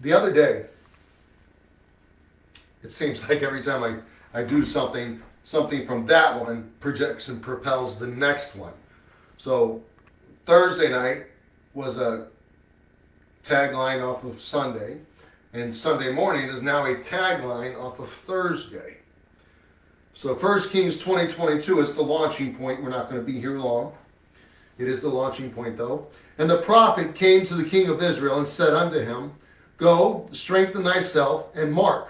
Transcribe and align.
the 0.00 0.12
other 0.12 0.32
day, 0.32 0.66
it 2.82 2.92
seems 2.92 3.22
like 3.28 3.42
every 3.42 3.62
time 3.62 4.02
I, 4.34 4.40
I 4.40 4.44
do 4.44 4.64
something, 4.64 5.20
something 5.44 5.86
from 5.86 6.06
that 6.06 6.38
one 6.40 6.70
projects 6.80 7.28
and 7.28 7.42
propels 7.42 7.98
the 7.98 8.06
next 8.06 8.56
one. 8.56 8.72
So 9.36 9.82
Thursday 10.46 10.90
night 10.90 11.26
was 11.74 11.98
a 11.98 12.28
tagline 13.44 14.02
off 14.02 14.24
of 14.24 14.40
Sunday, 14.40 14.98
and 15.52 15.72
Sunday 15.72 16.12
morning 16.12 16.48
is 16.48 16.60
now 16.60 16.84
a 16.84 16.94
tagline 16.96 17.80
off 17.80 17.98
of 17.98 18.10
Thursday. 18.10 18.98
So 20.14 20.34
1 20.34 20.62
Kings 20.70 20.98
2022 20.98 21.80
is 21.80 21.94
the 21.94 22.02
launching 22.02 22.54
point. 22.56 22.82
We're 22.82 22.88
not 22.88 23.08
going 23.08 23.20
to 23.20 23.26
be 23.26 23.40
here 23.40 23.58
long. 23.58 23.92
It 24.76 24.88
is 24.88 25.00
the 25.00 25.08
launching 25.08 25.50
point, 25.50 25.76
though. 25.76 26.08
And 26.38 26.50
the 26.50 26.58
prophet 26.58 27.14
came 27.14 27.44
to 27.46 27.54
the 27.54 27.68
king 27.68 27.88
of 27.88 28.02
Israel 28.02 28.38
and 28.38 28.46
said 28.46 28.74
unto 28.74 28.98
him, 28.98 29.32
Go, 29.78 30.28
strengthen 30.32 30.82
thyself, 30.82 31.54
and 31.56 31.72
mark. 31.72 32.08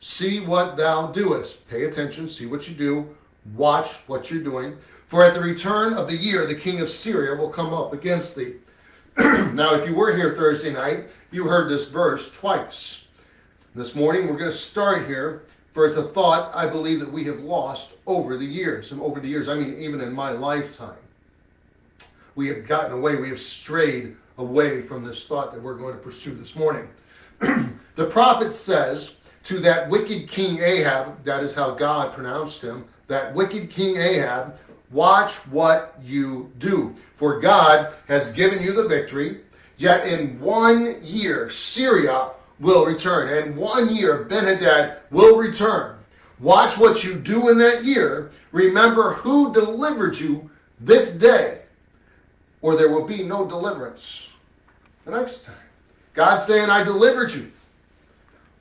See 0.00 0.40
what 0.40 0.76
thou 0.76 1.08
doest. 1.08 1.68
Pay 1.68 1.84
attention, 1.84 2.26
see 2.26 2.46
what 2.46 2.68
you 2.68 2.74
do, 2.74 3.14
watch 3.54 3.92
what 4.06 4.30
you're 4.30 4.42
doing. 4.42 4.76
For 5.06 5.22
at 5.22 5.34
the 5.34 5.40
return 5.40 5.92
of 5.92 6.08
the 6.08 6.16
year, 6.16 6.46
the 6.46 6.54
king 6.54 6.80
of 6.80 6.90
Syria 6.90 7.36
will 7.36 7.50
come 7.50 7.72
up 7.72 7.92
against 7.92 8.34
thee. 8.34 8.54
now, 9.18 9.74
if 9.74 9.88
you 9.88 9.94
were 9.94 10.16
here 10.16 10.34
Thursday 10.34 10.72
night, 10.72 11.10
you 11.30 11.44
heard 11.44 11.70
this 11.70 11.88
verse 11.88 12.32
twice. 12.32 13.06
This 13.74 13.94
morning, 13.94 14.26
we're 14.26 14.38
going 14.38 14.50
to 14.50 14.56
start 14.56 15.06
here, 15.06 15.42
for 15.72 15.86
it's 15.86 15.96
a 15.96 16.02
thought 16.02 16.54
I 16.54 16.66
believe 16.66 17.00
that 17.00 17.12
we 17.12 17.24
have 17.24 17.40
lost 17.40 17.92
over 18.06 18.36
the 18.36 18.46
years. 18.46 18.92
And 18.92 19.00
over 19.00 19.20
the 19.20 19.28
years, 19.28 19.48
I 19.48 19.54
mean, 19.54 19.78
even 19.78 20.00
in 20.00 20.12
my 20.12 20.30
lifetime 20.30 20.96
we 22.34 22.48
have 22.48 22.66
gotten 22.66 22.92
away, 22.92 23.16
we 23.16 23.28
have 23.28 23.40
strayed 23.40 24.16
away 24.38 24.82
from 24.82 25.04
this 25.04 25.24
thought 25.24 25.52
that 25.52 25.62
we're 25.62 25.76
going 25.76 25.94
to 25.94 26.00
pursue 26.00 26.34
this 26.34 26.56
morning. 26.56 26.88
the 27.38 28.06
prophet 28.06 28.52
says 28.52 29.14
to 29.44 29.58
that 29.60 29.88
wicked 29.88 30.28
king 30.28 30.60
Ahab, 30.60 31.22
that 31.24 31.42
is 31.42 31.54
how 31.54 31.70
God 31.72 32.12
pronounced 32.14 32.62
him, 32.62 32.84
that 33.06 33.34
wicked 33.34 33.70
king 33.70 33.96
Ahab, 33.96 34.58
watch 34.90 35.32
what 35.50 35.96
you 36.02 36.50
do. 36.58 36.94
For 37.16 37.40
God 37.40 37.92
has 38.08 38.32
given 38.32 38.62
you 38.62 38.72
the 38.72 38.88
victory, 38.88 39.40
yet 39.76 40.06
in 40.06 40.40
one 40.40 40.98
year 41.02 41.50
Syria 41.50 42.30
will 42.60 42.86
return, 42.86 43.28
and 43.28 43.56
one 43.56 43.94
year 43.94 44.24
Benhadad 44.24 44.96
will 45.10 45.36
return. 45.36 45.96
Watch 46.40 46.78
what 46.78 47.04
you 47.04 47.14
do 47.14 47.48
in 47.50 47.58
that 47.58 47.84
year. 47.84 48.30
Remember 48.52 49.12
who 49.12 49.52
delivered 49.52 50.18
you 50.18 50.50
this 50.80 51.14
day 51.14 51.63
or 52.64 52.76
there 52.76 52.88
will 52.88 53.04
be 53.04 53.22
no 53.22 53.44
deliverance 53.44 54.28
the 55.04 55.10
next 55.10 55.44
time. 55.44 55.54
God's 56.14 56.46
saying, 56.46 56.70
I 56.70 56.82
delivered 56.82 57.30
you. 57.30 57.52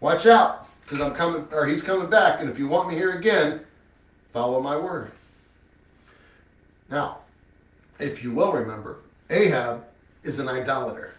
Watch 0.02 0.26
out, 0.26 0.68
because 0.82 1.00
I'm 1.00 1.16
coming, 1.16 1.48
or 1.54 1.66
he's 1.66 1.82
coming 1.82 2.10
back, 2.10 2.42
and 2.42 2.50
if 2.50 2.60
you 2.60 2.68
want 2.68 2.90
me 2.90 2.96
here 2.96 3.18
again, 3.18 3.62
follow 4.34 4.60
my 4.60 4.76
word. 4.76 5.14
Now, 6.92 7.20
if 7.98 8.22
you 8.26 8.34
will 8.34 8.52
remember, 8.52 8.98
Ahab 9.30 9.86
is 10.24 10.38
an 10.38 10.50
idolater. 10.50 11.14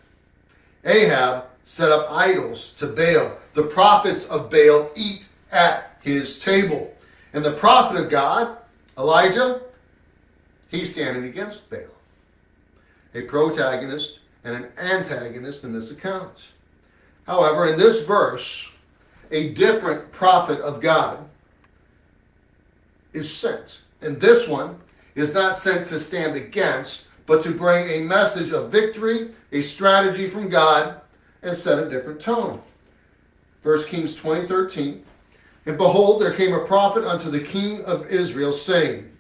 Ahab 0.84 1.46
set 1.64 1.90
up 1.90 2.12
idols 2.12 2.74
to 2.76 2.86
Baal. 2.86 3.38
The 3.54 3.62
prophets 3.62 4.26
of 4.26 4.50
Baal 4.50 4.90
eat 4.94 5.24
at 5.50 5.96
his 6.02 6.38
table. 6.38 6.94
And 7.32 7.42
the 7.42 7.52
prophet 7.54 7.98
of 7.98 8.10
God, 8.10 8.58
Elijah, 8.98 9.62
he's 10.70 10.92
standing 10.92 11.24
against 11.24 11.70
Baal 11.70 11.93
a 13.14 13.22
protagonist 13.22 14.18
and 14.44 14.54
an 14.54 14.68
antagonist 14.78 15.64
in 15.64 15.72
this 15.72 15.90
account. 15.90 16.48
However, 17.26 17.66
in 17.66 17.78
this 17.78 18.04
verse, 18.04 18.70
a 19.30 19.52
different 19.54 20.12
prophet 20.12 20.60
of 20.60 20.80
God 20.80 21.24
is 23.12 23.34
sent. 23.34 23.80
And 24.02 24.20
this 24.20 24.46
one 24.46 24.78
is 25.14 25.32
not 25.32 25.56
sent 25.56 25.86
to 25.86 25.98
stand 25.98 26.36
against, 26.36 27.06
but 27.26 27.42
to 27.42 27.52
bring 27.52 27.88
a 27.88 28.04
message 28.04 28.52
of 28.52 28.70
victory, 28.70 29.30
a 29.52 29.62
strategy 29.62 30.28
from 30.28 30.48
God, 30.48 31.00
and 31.42 31.56
set 31.56 31.78
a 31.78 31.88
different 31.88 32.20
tone. 32.20 32.60
1 33.62 33.84
Kings 33.84 34.14
20 34.14 34.46
13. 34.46 35.04
And 35.66 35.78
behold, 35.78 36.20
there 36.20 36.34
came 36.34 36.52
a 36.52 36.66
prophet 36.66 37.04
unto 37.04 37.30
the 37.30 37.40
king 37.40 37.82
of 37.84 38.06
Israel, 38.08 38.52
saying, 38.52 39.10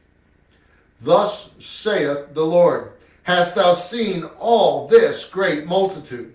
Thus 1.00 1.54
saith 1.58 2.34
the 2.34 2.44
Lord, 2.44 2.92
hast 3.24 3.56
thou 3.56 3.74
seen 3.74 4.24
all 4.38 4.86
this 4.88 5.28
great 5.28 5.66
multitude? 5.66 6.32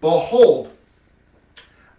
Behold, 0.00 0.70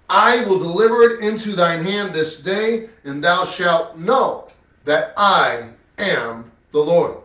I 0.10 0.46
will 0.46 0.60
deliver 0.60 1.04
it 1.04 1.20
into 1.20 1.54
thine 1.54 1.84
hand 1.84 2.14
this 2.14 2.40
day, 2.40 2.90
and 3.04 3.24
thou 3.24 3.46
shalt 3.46 3.98
know 3.98 4.48
that 4.86 5.14
I 5.18 5.70
am 5.98 6.50
the 6.72 6.80
Lord. 6.80 7.18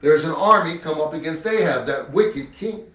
There's 0.00 0.24
an 0.24 0.32
army 0.32 0.78
come 0.78 1.00
up 1.00 1.14
against 1.14 1.46
Ahab, 1.46 1.86
that 1.86 2.10
wicked 2.10 2.52
king. 2.52 2.90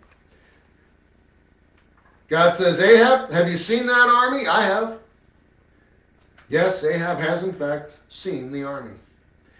God 2.27 2.53
says, 2.53 2.79
Ahab, 2.79 3.31
have 3.31 3.49
you 3.49 3.57
seen 3.57 3.85
that 3.87 4.09
army? 4.09 4.47
I 4.47 4.61
have. 4.63 4.99
Yes, 6.49 6.83
Ahab 6.83 7.19
has 7.19 7.43
in 7.43 7.53
fact 7.53 7.91
seen 8.09 8.51
the 8.51 8.63
army. 8.63 8.97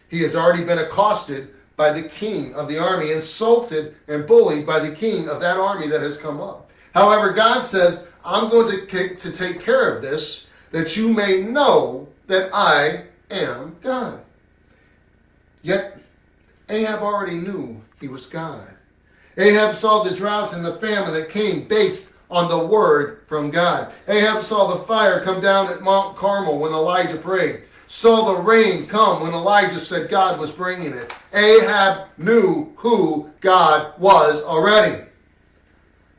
He 0.09 0.21
has 0.21 0.35
already 0.35 0.63
been 0.63 0.79
accosted 0.79 1.53
by 1.75 1.91
the 1.91 2.07
king 2.07 2.53
of 2.53 2.67
the 2.67 2.77
army, 2.77 3.11
insulted 3.11 3.95
and 4.07 4.27
bullied 4.27 4.65
by 4.65 4.79
the 4.79 4.93
king 4.93 5.29
of 5.29 5.39
that 5.41 5.57
army 5.57 5.87
that 5.87 6.01
has 6.01 6.17
come 6.17 6.39
up. 6.39 6.69
However, 6.93 7.31
God 7.31 7.63
says, 7.63 8.05
I'm 8.23 8.49
going 8.49 8.87
to, 8.87 9.15
to 9.15 9.31
take 9.31 9.59
care 9.59 9.95
of 9.95 10.01
this 10.01 10.47
that 10.71 10.95
you 10.95 11.09
may 11.09 11.41
know 11.41 12.07
that 12.27 12.49
I 12.53 13.03
am 13.29 13.75
God. 13.81 14.21
Yet, 15.63 15.97
Ahab 16.69 17.01
already 17.01 17.35
knew 17.35 17.81
he 17.99 18.07
was 18.07 18.25
God. 18.25 18.67
Ahab 19.37 19.75
saw 19.75 20.03
the 20.03 20.15
drought 20.15 20.53
and 20.53 20.65
the 20.65 20.75
famine 20.75 21.13
that 21.13 21.29
came 21.29 21.67
based 21.67 22.13
on 22.29 22.49
the 22.49 22.65
word 22.65 23.23
from 23.27 23.49
God. 23.49 23.93
Ahab 24.07 24.43
saw 24.43 24.67
the 24.67 24.83
fire 24.85 25.21
come 25.21 25.41
down 25.41 25.71
at 25.71 25.81
Mount 25.81 26.15
Carmel 26.15 26.59
when 26.59 26.71
Elijah 26.71 27.17
prayed 27.17 27.63
saw 27.91 28.34
the 28.34 28.41
rain 28.41 28.88
come 28.88 29.22
when 29.22 29.34
Elijah 29.34 29.81
said 29.81 30.09
God 30.09 30.40
was 30.40 30.50
bringing 30.50 30.94
it. 30.94 31.13
Ahab 31.34 32.07
knew 32.18 32.72
who 32.78 33.29
God 33.41 34.00
was 34.00 34.41
already. 34.44 35.03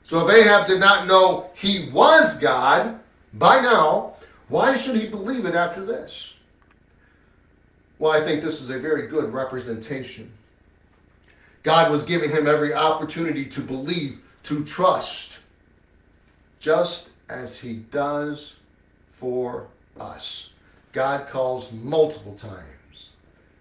So 0.05 0.29
if 0.29 0.35
Ahab 0.35 0.67
did 0.67 0.81
not 0.81 1.07
know 1.07 1.51
he 1.55 1.89
was 1.91 2.39
God 2.39 3.01
by 3.33 3.63
now, 3.63 4.17
why 4.49 4.77
should 4.77 4.97
he 4.97 5.09
believe 5.09 5.47
it 5.47 5.55
after 5.55 5.83
this? 5.83 6.37
Well, 7.99 8.13
I 8.13 8.23
think 8.23 8.43
this 8.43 8.61
is 8.61 8.69
a 8.69 8.79
very 8.79 9.07
good 9.07 9.33
representation. 9.33 10.31
God 11.63 11.91
was 11.91 12.03
giving 12.03 12.29
him 12.29 12.47
every 12.47 12.75
opportunity 12.75 13.47
to 13.47 13.63
believe, 13.63 14.21
to 14.43 14.63
trust, 14.67 15.39
just 16.61 17.09
as 17.31 17.59
he 17.59 17.77
does 17.77 18.57
for 19.15 19.69
us. 19.99 20.52
God 20.93 21.27
calls 21.27 21.73
multiple 21.73 22.35
times. 22.35 23.11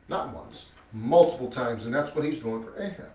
Not 0.09 0.34
once, 0.34 0.66
multiple 0.92 1.50
times, 1.50 1.86
and 1.86 1.94
that's 1.94 2.14
what 2.14 2.25
he's 2.25 2.40
doing 2.40 2.62
for 2.62 2.78
Ahab. 2.78 3.09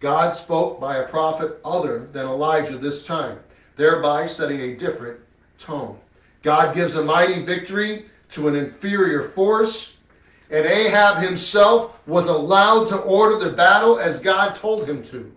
God 0.00 0.34
spoke 0.34 0.80
by 0.80 0.96
a 0.96 1.08
prophet 1.08 1.58
other 1.62 2.06
than 2.06 2.26
Elijah 2.26 2.78
this 2.78 3.04
time, 3.04 3.38
thereby 3.76 4.24
setting 4.24 4.60
a 4.60 4.76
different 4.76 5.20
tone. 5.58 5.98
God 6.42 6.74
gives 6.74 6.94
a 6.94 7.04
mighty 7.04 7.42
victory 7.42 8.06
to 8.30 8.48
an 8.48 8.56
inferior 8.56 9.22
force, 9.22 9.98
and 10.50 10.64
Ahab 10.64 11.22
himself 11.22 11.98
was 12.06 12.26
allowed 12.26 12.88
to 12.88 12.96
order 12.96 13.38
the 13.38 13.54
battle 13.54 13.98
as 13.98 14.20
God 14.20 14.54
told 14.54 14.88
him 14.88 15.02
to. 15.04 15.30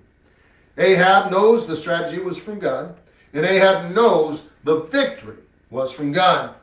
Ahab 0.77 1.29
knows 1.29 1.67
the 1.67 1.75
strategy 1.75 2.19
was 2.19 2.37
from 2.37 2.59
God, 2.59 2.95
and 3.33 3.45
Ahab 3.45 3.93
knows 3.93 4.47
the 4.63 4.81
victory 4.83 5.37
was 5.69 5.91
from 5.91 6.13
God. 6.13 6.55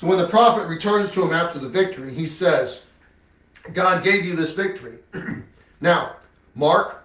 So 0.00 0.06
when 0.06 0.16
the 0.16 0.28
prophet 0.28 0.66
returns 0.66 1.10
to 1.10 1.22
him 1.22 1.34
after 1.34 1.58
the 1.58 1.68
victory, 1.68 2.14
he 2.14 2.26
says, 2.26 2.80
God 3.74 4.02
gave 4.02 4.24
you 4.24 4.34
this 4.34 4.54
victory. 4.54 4.94
now, 5.82 6.16
Mark, 6.54 7.04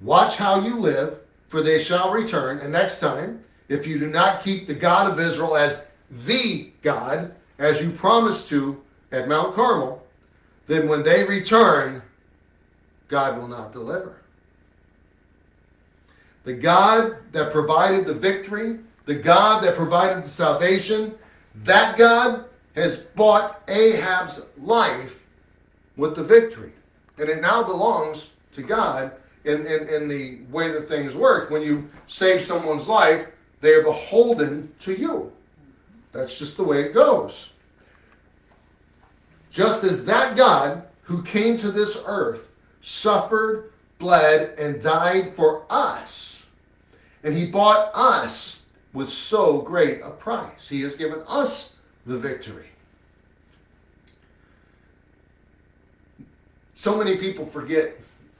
watch 0.00 0.36
how 0.36 0.60
you 0.60 0.78
live, 0.78 1.18
for 1.48 1.62
they 1.62 1.82
shall 1.82 2.12
return. 2.12 2.58
And 2.58 2.70
next 2.70 3.00
time, 3.00 3.42
if 3.68 3.88
you 3.88 3.98
do 3.98 4.06
not 4.06 4.44
keep 4.44 4.68
the 4.68 4.74
God 4.74 5.10
of 5.10 5.18
Israel 5.18 5.56
as 5.56 5.82
the 6.26 6.70
God, 6.82 7.34
as 7.58 7.80
you 7.80 7.90
promised 7.90 8.46
to 8.50 8.80
at 9.10 9.26
Mount 9.26 9.56
Carmel, 9.56 10.06
then 10.68 10.88
when 10.88 11.02
they 11.02 11.24
return, 11.24 12.00
God 13.08 13.36
will 13.36 13.48
not 13.48 13.72
deliver. 13.72 14.14
The 16.44 16.54
God 16.54 17.16
that 17.32 17.50
provided 17.50 18.06
the 18.06 18.14
victory, 18.14 18.78
the 19.06 19.16
God 19.16 19.64
that 19.64 19.74
provided 19.74 20.22
the 20.22 20.28
salvation, 20.28 21.18
that 21.64 21.96
God 21.96 22.44
has 22.74 22.98
bought 22.98 23.62
Ahab's 23.68 24.42
life 24.58 25.24
with 25.96 26.14
the 26.14 26.24
victory. 26.24 26.72
And 27.18 27.28
it 27.28 27.40
now 27.40 27.62
belongs 27.62 28.30
to 28.52 28.62
God, 28.62 29.12
in, 29.44 29.66
in, 29.66 29.88
in 29.88 30.08
the 30.08 30.38
way 30.50 30.70
that 30.70 30.88
things 30.88 31.16
work. 31.16 31.50
When 31.50 31.62
you 31.62 31.88
save 32.06 32.42
someone's 32.42 32.86
life, 32.86 33.28
they 33.60 33.72
are 33.72 33.82
beholden 33.82 34.72
to 34.80 34.92
you. 34.92 35.32
That's 36.12 36.38
just 36.38 36.56
the 36.56 36.64
way 36.64 36.82
it 36.82 36.94
goes. 36.94 37.48
Just 39.50 39.84
as 39.84 40.04
that 40.04 40.36
God 40.36 40.84
who 41.02 41.22
came 41.22 41.56
to 41.56 41.70
this 41.70 42.00
earth 42.06 42.48
suffered, 42.80 43.72
bled, 43.98 44.58
and 44.58 44.80
died 44.80 45.34
for 45.34 45.64
us, 45.70 46.46
and 47.24 47.34
he 47.34 47.46
bought 47.46 47.90
us 47.94 48.57
with 48.98 49.08
so 49.08 49.60
great 49.60 50.00
a 50.02 50.10
price. 50.10 50.68
He 50.68 50.82
has 50.82 50.96
given 50.96 51.22
us 51.28 51.76
the 52.04 52.18
victory. 52.18 52.66
So 56.74 56.96
many 56.96 57.16
people 57.16 57.46
forget 57.46 57.96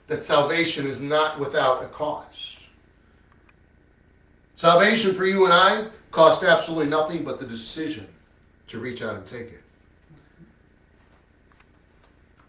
that 0.07 0.21
salvation 0.21 0.85
is 0.85 1.01
not 1.01 1.39
without 1.39 1.83
a 1.83 1.87
cost. 1.87 2.57
Salvation 4.55 5.15
for 5.15 5.25
you 5.25 5.45
and 5.45 5.53
I 5.53 5.87
cost 6.11 6.43
absolutely 6.43 6.87
nothing 6.87 7.23
but 7.23 7.39
the 7.39 7.45
decision 7.45 8.07
to 8.67 8.79
reach 8.79 9.01
out 9.01 9.15
and 9.15 9.25
take 9.25 9.53
it. 9.53 9.63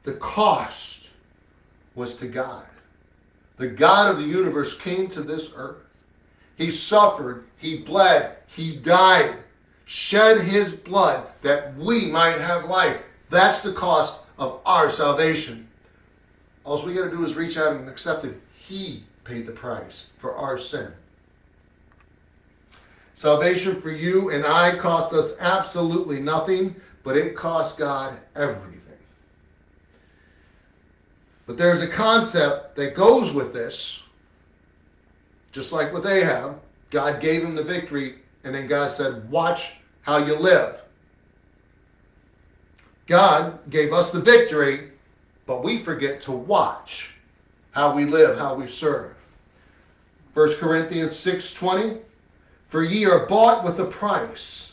The 0.03 0.15
cost 0.15 1.11
was 1.95 2.17
to 2.17 2.27
God. 2.27 2.67
The 3.57 3.69
God 3.69 4.11
of 4.11 4.17
the 4.17 4.27
universe 4.27 4.77
came 4.77 5.07
to 5.11 5.23
this 5.23 5.53
earth. 5.55 5.90
He 6.61 6.71
suffered, 6.71 7.47
he 7.57 7.79
bled, 7.79 8.37
he 8.47 8.77
died, 8.77 9.35
shed 9.87 10.43
his 10.43 10.75
blood 10.75 11.27
that 11.41 11.75
we 11.75 12.05
might 12.05 12.37
have 12.37 12.67
life. 12.67 13.01
That's 13.31 13.63
the 13.63 13.73
cost 13.73 14.27
of 14.37 14.61
our 14.67 14.91
salvation. 14.91 15.67
All 16.65 16.85
we 16.85 16.93
got 16.93 17.05
to 17.05 17.11
do 17.11 17.25
is 17.25 17.35
reach 17.35 17.57
out 17.57 17.77
and 17.77 17.89
accept 17.89 18.27
it. 18.27 18.39
He 18.53 19.05
paid 19.25 19.47
the 19.47 19.53
price 19.53 20.09
for 20.19 20.35
our 20.35 20.59
sin. 20.59 20.93
Salvation 23.15 23.81
for 23.81 23.91
you 23.91 24.29
and 24.29 24.45
I 24.45 24.77
cost 24.77 25.15
us 25.15 25.33
absolutely 25.41 26.21
nothing, 26.21 26.77
but 27.05 27.17
it 27.17 27.35
cost 27.35 27.79
God 27.79 28.19
everything. 28.37 28.99
But 31.47 31.57
there's 31.57 31.81
a 31.81 31.89
concept 31.89 32.77
that 32.77 32.95
goes 32.95 33.33
with 33.33 33.55
this, 33.55 34.03
just 35.53 35.73
like 35.73 35.93
what 35.93 36.03
they 36.03 36.25
have. 36.25 36.57
God 36.91 37.21
gave 37.21 37.43
him 37.43 37.55
the 37.55 37.63
victory, 37.63 38.17
and 38.45 38.55
then 38.55 38.67
God 38.67 38.91
said, 38.91 39.31
Watch 39.31 39.73
how 40.03 40.19
you 40.19 40.35
live. 40.35 40.81
God 43.07 43.59
gave 43.71 43.93
us 43.93 44.13
the 44.13 44.21
victory, 44.21 44.91
but 45.47 45.65
we 45.65 45.81
forget 45.81 46.21
to 46.23 46.33
watch 46.33 47.15
how 47.73 47.95
we 47.95 48.05
live, 48.05 48.39
how 48.39 48.55
we 48.55 48.67
serve. 48.67 49.15
1 50.35 50.57
Corinthians 50.57 51.13
6:20 51.13 52.01
For 52.69 52.85
ye 52.85 53.05
are 53.07 53.27
bought 53.27 53.65
with 53.65 53.81
a 53.81 53.85
price. 53.85 54.73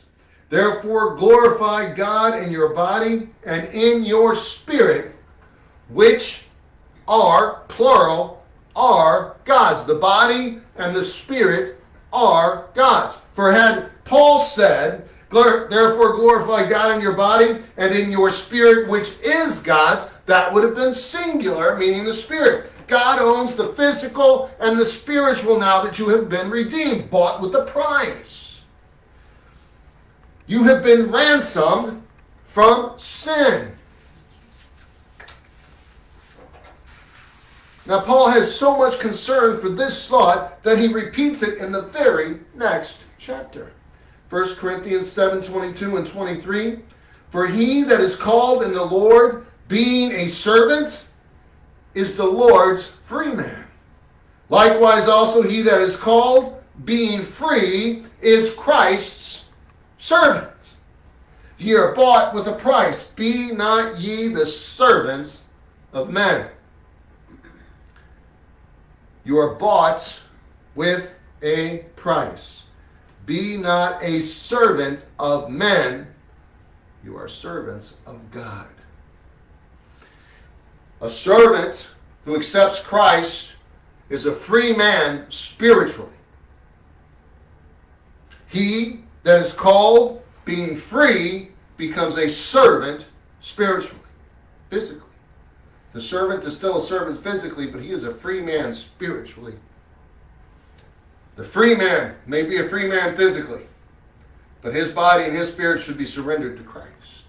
Therefore 0.49 1.15
glorify 1.15 1.93
God 1.93 2.41
in 2.41 2.51
your 2.51 2.73
body 2.73 3.29
and 3.43 3.67
in 3.73 4.03
your 4.03 4.35
spirit, 4.35 5.13
which 5.89 6.43
are 7.07 7.63
plural 7.67 8.36
are 8.77 9.35
God's. 9.43 9.83
The 9.83 9.95
body 9.95 10.59
and 10.77 10.95
the 10.95 11.03
spirit 11.03 11.81
are 12.13 12.67
God's. 12.75 13.17
For 13.33 13.51
had 13.51 13.89
Paul 14.05 14.39
said, 14.41 15.09
Therefore 15.29 16.15
glorify 16.15 16.69
God 16.69 16.95
in 16.95 17.01
your 17.01 17.15
body 17.15 17.59
and 17.75 17.93
in 17.93 18.09
your 18.09 18.29
spirit, 18.29 18.87
which 18.87 19.19
is 19.21 19.59
God's, 19.59 20.09
that 20.25 20.53
would 20.53 20.63
have 20.63 20.75
been 20.75 20.93
singular, 20.93 21.77
meaning 21.77 22.05
the 22.05 22.13
spirit. 22.13 22.71
God 22.87 23.19
owns 23.19 23.55
the 23.55 23.73
physical 23.73 24.49
and 24.61 24.79
the 24.79 24.85
spiritual 24.85 25.59
now 25.59 25.83
that 25.83 25.99
you 25.99 26.07
have 26.09 26.29
been 26.29 26.49
redeemed, 26.49 27.09
bought 27.09 27.41
with 27.41 27.53
a 27.55 27.65
price. 27.65 28.61
You 30.45 30.63
have 30.63 30.83
been 30.83 31.11
ransomed 31.11 32.01
from 32.45 32.93
sin. 32.97 33.76
Now, 37.87 38.01
Paul 38.01 38.29
has 38.29 38.53
so 38.53 38.77
much 38.77 38.99
concern 38.99 39.61
for 39.61 39.69
this 39.69 40.09
thought 40.09 40.61
that 40.63 40.77
he 40.77 40.87
repeats 40.87 41.41
it 41.41 41.59
in 41.59 41.71
the 41.71 41.83
very 41.83 42.39
next 42.53 43.03
chapter. 43.17 43.71
1 44.29 44.55
Corinthians 44.55 45.09
7 45.09 45.41
22 45.41 45.95
and 45.95 46.05
23. 46.05 46.79
For 47.29 47.47
he 47.47 47.83
that 47.83 48.01
is 48.01 48.17
called 48.17 48.63
in 48.63 48.73
the 48.73 48.83
Lord, 48.83 49.45
being 49.69 50.11
a 50.11 50.27
servant, 50.27 51.05
is 51.93 52.15
the 52.15 52.25
Lord's 52.25 52.87
free 52.87 53.31
man. 53.31 53.63
Likewise, 54.49 55.07
also 55.07 55.41
he 55.41 55.61
that 55.61 55.79
is 55.79 55.95
called, 55.95 56.61
being 56.83 57.21
free, 57.21 58.03
is 58.21 58.53
Christ's 58.55 59.49
servant. 59.97 60.51
Ye 61.57 61.73
are 61.73 61.95
bought 61.95 62.33
with 62.33 62.47
a 62.47 62.53
price. 62.53 63.07
Be 63.07 63.51
not 63.51 63.97
ye 63.97 64.27
the 64.27 64.45
servants 64.45 65.45
of 65.93 66.11
men. 66.11 66.49
You 69.27 69.39
are 69.39 69.55
bought 69.55 70.21
with 70.73 71.19
a 71.41 71.79
price. 71.97 72.63
Be 73.25 73.57
not 73.57 74.01
a 74.01 74.21
servant 74.21 75.05
of 75.19 75.51
men, 75.51 76.07
you 77.03 77.17
are 77.17 77.27
servants 77.27 77.97
of 78.05 78.31
God. 78.31 78.69
A 81.01 81.09
servant 81.09 81.89
who 82.23 82.37
accepts 82.37 82.79
Christ 82.79 83.55
is 84.07 84.25
a 84.25 84.31
free 84.31 84.73
man 84.73 85.25
spiritually. 85.27 86.09
He 88.47 89.01
that 89.23 89.41
is 89.41 89.51
called 89.51 90.21
being 90.45 90.77
free 90.77 91.49
becomes 91.75 92.17
a 92.17 92.29
servant 92.29 93.07
spiritually, 93.41 93.99
physically. 94.69 95.06
The 95.97 96.03
servant 96.03 96.43
is 96.43 96.55
still 96.55 96.77
a 96.77 96.81
servant 96.83 97.23
physically, 97.23 97.65
but 97.65 97.81
he 97.81 97.89
is 97.89 98.03
a 98.03 98.13
free 98.13 98.39
man 98.39 98.71
spiritually. 98.71 99.55
The 101.35 101.43
free 101.43 101.73
man 101.73 102.13
may 102.27 102.43
be 102.43 102.57
a 102.57 102.69
free 102.69 102.87
man 102.87 103.15
physically, 103.15 103.63
but 104.61 104.75
his 104.75 104.89
body 104.89 105.23
and 105.23 105.35
his 105.35 105.51
spirit 105.51 105.81
should 105.81 105.97
be 105.97 106.05
surrendered 106.05 106.55
to 106.57 106.63
Christ. 106.63 107.23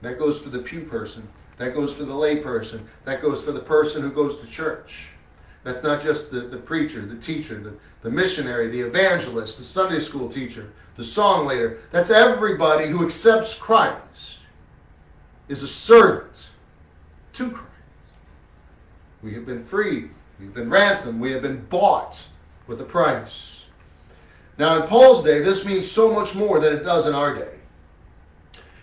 That 0.00 0.18
goes 0.18 0.40
for 0.40 0.48
the 0.48 0.58
pew 0.58 0.80
person. 0.80 1.28
That 1.58 1.72
goes 1.72 1.94
for 1.94 2.04
the 2.04 2.12
lay 2.12 2.38
person. 2.40 2.84
That 3.04 3.22
goes 3.22 3.44
for 3.44 3.52
the 3.52 3.60
person 3.60 4.02
who 4.02 4.10
goes 4.10 4.40
to 4.40 4.46
church. 4.48 5.10
That's 5.62 5.84
not 5.84 6.02
just 6.02 6.32
the, 6.32 6.40
the 6.40 6.58
preacher, 6.58 7.02
the 7.02 7.14
teacher, 7.14 7.60
the, 7.60 7.74
the 8.00 8.10
missionary, 8.10 8.70
the 8.70 8.80
evangelist, 8.80 9.58
the 9.58 9.62
Sunday 9.62 10.00
school 10.00 10.28
teacher, 10.28 10.72
the 10.96 11.04
song 11.04 11.46
leader. 11.46 11.78
That's 11.92 12.10
everybody 12.10 12.88
who 12.88 13.04
accepts 13.04 13.54
Christ 13.54 14.38
is 15.48 15.62
a 15.62 15.68
servant 15.68 16.48
to 17.34 17.50
Christ. 17.50 17.68
We 19.22 19.34
have 19.34 19.46
been 19.46 19.64
freed. 19.64 20.10
We've 20.40 20.54
been 20.54 20.70
ransomed. 20.70 21.20
We 21.20 21.32
have 21.32 21.42
been 21.42 21.64
bought 21.66 22.26
with 22.66 22.80
a 22.80 22.84
price. 22.84 23.64
Now, 24.58 24.82
in 24.82 24.88
Paul's 24.88 25.24
day, 25.24 25.40
this 25.40 25.64
means 25.64 25.90
so 25.90 26.12
much 26.12 26.34
more 26.34 26.60
than 26.60 26.74
it 26.74 26.82
does 26.82 27.06
in 27.06 27.14
our 27.14 27.34
day. 27.34 27.54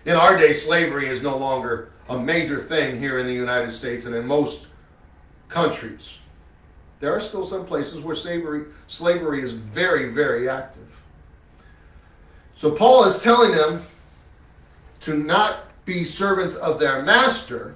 In 0.06 0.16
our 0.16 0.38
day, 0.38 0.54
slavery 0.54 1.08
is 1.08 1.22
no 1.22 1.38
longer 1.38 1.92
a 2.10 2.18
major 2.18 2.60
thing 2.60 3.00
here 3.00 3.20
in 3.20 3.28
the 3.28 3.34
United 3.34 3.72
States 3.72 4.06
and 4.06 4.16
in 4.16 4.26
most 4.26 4.68
countries. 5.48 6.18
There 7.00 7.16
are 7.16 7.20
still 7.20 7.46
some 7.46 7.66
places 7.66 8.02
where 8.02 8.16
slavery, 8.16 8.66
slavery 8.88 9.42
is 9.42 9.52
very, 9.52 10.12
very 10.12 10.50
active. 10.50 10.88
So 12.56 12.72
Paul 12.72 13.06
is 13.06 13.22
telling 13.22 13.52
them 13.52 13.86
to 15.02 15.14
not 15.14 15.62
be 15.86 16.04
servants 16.04 16.56
of 16.56 16.80
their 16.80 17.02
master, 17.04 17.76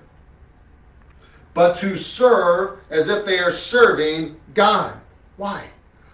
but 1.53 1.75
to 1.77 1.95
serve 1.95 2.79
as 2.89 3.09
if 3.09 3.25
they 3.25 3.39
are 3.39 3.51
serving 3.51 4.39
God. 4.53 4.95
Why? 5.37 5.65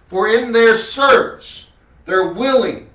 For 0.08 0.28
in 0.28 0.52
their 0.52 0.74
service, 0.74 1.68
they're 2.04 2.32
willing, 2.32 2.90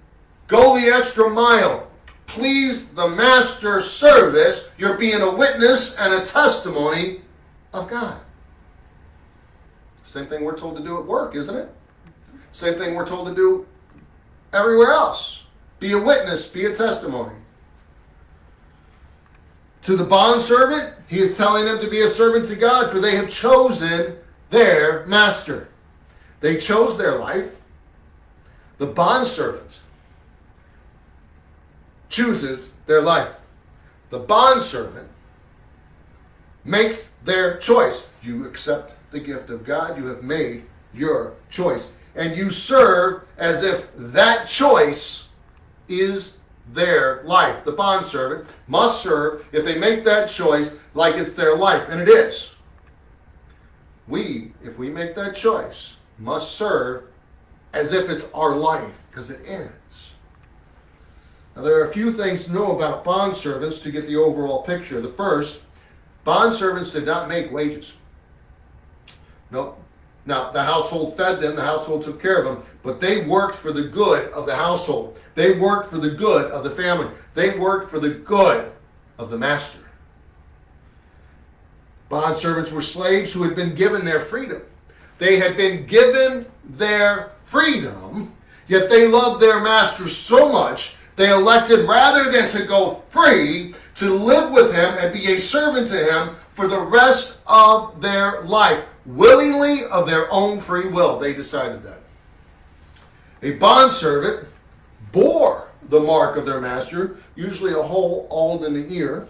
go 0.47 0.79
the 0.79 0.93
extra 0.93 1.29
mile, 1.29 1.89
please 2.27 2.89
the 2.89 3.07
master 3.07 3.81
service, 3.81 4.69
you're 4.77 4.97
being 4.97 5.21
a 5.21 5.35
witness 5.35 5.97
and 5.97 6.13
a 6.13 6.25
testimony 6.25 7.21
of 7.73 7.87
God. 7.87 8.19
Same 10.03 10.27
thing 10.27 10.43
we're 10.43 10.57
told 10.57 10.77
to 10.77 10.83
do 10.83 10.97
at 10.97 11.05
work, 11.05 11.35
isn't 11.35 11.55
it? 11.55 11.69
Same 12.51 12.77
thing 12.77 12.95
we're 12.95 13.07
told 13.07 13.27
to 13.27 13.35
do 13.35 13.65
everywhere 14.53 14.91
else. 14.91 15.43
Be 15.79 15.91
a 15.91 16.01
witness, 16.01 16.47
be 16.47 16.65
a 16.65 16.75
testimony. 16.75 17.35
To 19.85 19.95
the 19.95 20.03
bondservant, 20.03 20.95
he 21.07 21.19
is 21.19 21.37
telling 21.37 21.65
them 21.65 21.79
to 21.79 21.87
be 21.87 22.01
a 22.01 22.09
servant 22.09 22.47
to 22.47 22.55
God, 22.55 22.91
for 22.91 22.99
they 22.99 23.15
have 23.15 23.29
chosen 23.29 24.17
their 24.49 25.05
master. 25.05 25.69
They 26.39 26.57
chose 26.57 26.97
their 26.97 27.17
life. 27.17 27.61
The 28.79 28.87
bondservant 28.87 29.81
chooses 32.09 32.71
their 32.87 33.01
life. 33.01 33.35
The 34.09 34.19
bondservant 34.19 35.07
makes 36.63 37.11
their 37.23 37.57
choice. 37.57 38.07
You 38.23 38.47
accept 38.47 38.95
the 39.11 39.19
gift 39.19 39.51
of 39.51 39.63
God. 39.63 39.99
You 39.99 40.07
have 40.07 40.23
made 40.23 40.63
your 40.95 41.35
choice. 41.51 41.91
And 42.15 42.35
you 42.35 42.49
serve 42.49 43.21
as 43.37 43.61
if 43.61 43.87
that 43.95 44.47
choice 44.47 45.27
is 45.87 46.37
their 46.73 47.21
life. 47.23 47.63
The 47.63 47.71
bondservant 47.71 48.47
must 48.67 49.01
serve 49.01 49.45
if 49.51 49.65
they 49.65 49.77
make 49.77 50.03
that 50.05 50.29
choice 50.29 50.79
like 50.93 51.15
it's 51.15 51.33
their 51.33 51.55
life, 51.55 51.89
and 51.89 52.01
it 52.01 52.09
is. 52.09 52.55
We, 54.07 54.53
if 54.63 54.77
we 54.77 54.89
make 54.89 55.15
that 55.15 55.35
choice, 55.35 55.95
must 56.17 56.53
serve 56.53 57.03
as 57.73 57.93
if 57.93 58.09
it's 58.09 58.31
our 58.33 58.55
life, 58.55 59.03
because 59.09 59.29
it 59.29 59.41
is. 59.41 59.69
Now, 61.55 61.61
there 61.61 61.79
are 61.79 61.87
a 61.87 61.93
few 61.93 62.11
things 62.11 62.45
to 62.45 62.53
know 62.53 62.75
about 62.75 63.05
bondservants 63.05 63.81
to 63.83 63.91
get 63.91 64.07
the 64.07 64.17
overall 64.17 64.63
picture. 64.63 65.01
The 65.01 65.09
first, 65.09 65.61
bondservants 66.25 66.93
did 66.93 67.05
not 67.05 67.29
make 67.29 67.51
wages. 67.51 67.93
Nope. 69.51 69.81
Now, 70.25 70.51
the 70.51 70.63
household 70.63 71.15
fed 71.15 71.39
them, 71.39 71.55
the 71.55 71.61
household 71.61 72.03
took 72.03 72.21
care 72.21 72.37
of 72.39 72.45
them, 72.45 72.63
but 72.81 72.99
they 72.99 73.25
worked 73.25 73.57
for 73.57 73.71
the 73.71 73.83
good 73.83 74.31
of 74.31 74.45
the 74.45 74.55
household. 74.55 75.19
They 75.35 75.59
worked 75.59 75.91
for 75.91 75.99
the 75.99 76.09
good 76.09 76.49
of 76.51 76.63
the 76.63 76.71
family. 76.71 77.07
They 77.35 77.57
worked 77.57 77.91
for 77.91 77.99
the 77.99 78.09
good 78.09 78.71
of 79.19 79.29
the 79.29 79.37
master. 79.37 79.79
Bond 82.09 82.37
servants 82.37 82.71
were 82.71 82.81
slaves 82.81 83.31
who 83.31 83.43
had 83.43 83.55
been 83.55 83.75
given 83.75 84.03
their 84.03 84.19
freedom. 84.19 84.61
They 85.17 85.37
had 85.37 85.55
been 85.57 85.85
given 85.85 86.45
their 86.63 87.31
freedom, 87.43 88.33
yet 88.67 88.89
they 88.89 89.07
loved 89.07 89.41
their 89.41 89.59
master 89.59 90.07
so 90.07 90.51
much 90.51 90.95
they 91.15 91.31
elected 91.31 91.87
rather 91.87 92.29
than 92.29 92.49
to 92.49 92.65
go 92.65 93.03
free 93.09 93.73
to 93.95 94.13
live 94.13 94.51
with 94.51 94.73
him 94.73 94.95
and 94.99 95.13
be 95.13 95.33
a 95.33 95.39
servant 95.39 95.87
to 95.87 95.97
him 95.97 96.35
for 96.51 96.67
the 96.67 96.79
rest 96.79 97.39
of 97.47 98.01
their 98.01 98.41
life, 98.41 98.83
willingly 99.05 99.85
of 99.85 100.07
their 100.07 100.31
own 100.31 100.59
free 100.59 100.87
will. 100.87 101.19
They 101.19 101.33
decided 101.33 101.83
that. 101.83 101.99
A 103.41 103.51
bondservant 103.53 104.47
bore 105.11 105.67
the 105.89 105.99
mark 105.99 106.37
of 106.37 106.45
their 106.45 106.61
master, 106.61 107.17
usually 107.35 107.73
a 107.73 107.81
hole 107.81 108.27
all 108.29 108.63
in 108.65 108.73
the 108.73 108.93
ear, 108.93 109.27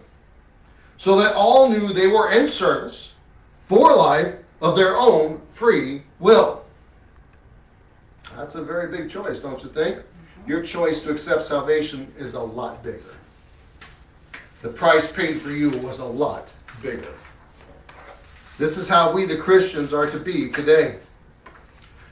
so 0.98 1.18
that 1.20 1.36
all 1.36 1.70
knew 1.70 1.92
they 1.92 2.08
were 2.08 2.32
in 2.32 2.48
service 2.48 3.14
for 3.66 3.94
life 3.96 4.36
of 4.62 4.76
their 4.76 4.96
own 4.96 5.42
free 5.52 6.04
will. 6.20 6.64
That's 8.36 8.56
a 8.56 8.64
very 8.64 8.96
big 8.96 9.10
choice, 9.10 9.40
don't 9.40 9.62
you 9.64 9.70
think? 9.70 9.98
Mm-hmm. 9.98 10.50
Your 10.50 10.62
choice 10.62 11.04
to 11.04 11.12
accept 11.12 11.46
salvation 11.46 12.12
is 12.18 12.34
a 12.34 12.40
lot 12.40 12.84
bigger. 12.84 13.16
The 14.62 14.70
price 14.70 15.12
paid 15.12 15.42
for 15.42 15.52
you 15.52 15.70
was 15.80 16.00
a 16.00 16.06
lot 16.06 16.52
bigger. 16.82 17.14
This 18.58 18.78
is 18.78 18.88
how 18.88 19.12
we, 19.12 19.26
the 19.26 19.38
Christians, 19.38 19.94
are 19.94 20.10
to 20.10 20.20
be 20.20 20.50
today. 20.50 20.98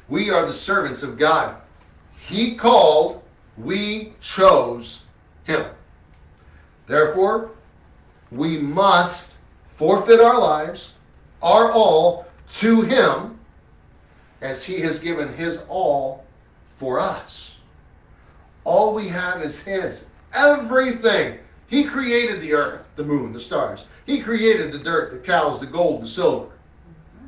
We 0.09 0.29
are 0.29 0.45
the 0.45 0.53
servants 0.53 1.01
of 1.01 1.17
God. 1.17 1.55
He 2.17 2.55
called, 2.55 3.23
we 3.57 4.13
chose 4.19 5.03
him. 5.45 5.65
Therefore, 6.87 7.51
we 8.31 8.57
must 8.57 9.35
forfeit 9.65 10.19
our 10.19 10.39
lives, 10.39 10.93
our 11.41 11.71
all, 11.71 12.25
to 12.59 12.81
him 12.81 13.39
as 14.41 14.63
he 14.63 14.81
has 14.81 14.99
given 14.99 15.31
his 15.33 15.63
all 15.69 16.25
for 16.75 16.99
us. 16.99 17.55
All 18.65 18.93
we 18.93 19.07
have 19.07 19.41
is 19.41 19.61
his. 19.61 20.05
Everything. 20.33 21.39
He 21.67 21.85
created 21.85 22.41
the 22.41 22.53
earth, 22.53 22.87
the 22.95 23.03
moon, 23.03 23.33
the 23.33 23.39
stars. 23.39 23.85
He 24.05 24.19
created 24.19 24.71
the 24.71 24.79
dirt, 24.79 25.11
the 25.11 25.19
cows, 25.19 25.59
the 25.59 25.65
gold, 25.65 26.03
the 26.03 26.07
silver. 26.07 26.51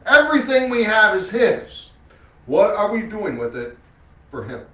Everything 0.06 0.70
we 0.70 0.84
have 0.84 1.16
is 1.16 1.32
his. 1.32 1.90
What 2.46 2.72
are 2.72 2.92
we 2.92 3.02
doing 3.02 3.38
with 3.38 3.56
it 3.56 3.78
for 4.30 4.44
him? 4.44 4.66